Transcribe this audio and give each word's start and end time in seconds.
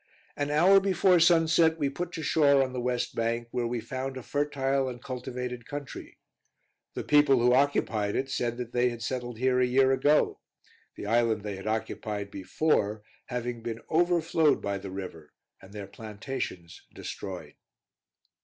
An 0.35 0.49
hour 0.49 0.79
before 0.79 1.19
sunset 1.19 1.77
we 1.77 1.87
put 1.87 2.11
to 2.13 2.23
shore 2.23 2.63
on 2.63 2.73
the 2.73 2.81
west 2.81 3.13
bank, 3.13 3.49
where 3.51 3.67
we 3.67 3.79
found 3.79 4.17
a 4.17 4.23
fertile 4.23 4.89
and 4.89 4.99
cultivated 4.99 5.67
country. 5.67 6.17
The 6.95 7.03
people 7.03 7.37
who 7.39 7.53
occupied 7.53 8.15
it, 8.15 8.27
said 8.31 8.57
that 8.57 8.71
they 8.71 8.89
had 8.89 9.03
settled 9.03 9.37
here 9.37 9.59
a 9.59 9.65
year 9.67 9.91
ago; 9.91 10.39
the 10.95 11.05
island 11.05 11.43
they 11.43 11.55
had 11.55 11.67
occupied 11.67 12.31
before 12.31 13.03
having 13.27 13.61
been 13.61 13.81
overflowed 13.91 14.59
by 14.59 14.79
the 14.79 14.89
river, 14.89 15.33
and 15.61 15.71
their 15.71 15.85
plantations 15.85 16.81
destroyed. 16.95 17.53